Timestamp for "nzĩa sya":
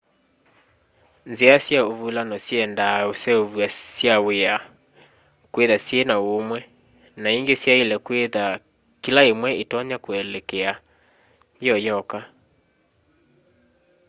1.31-1.79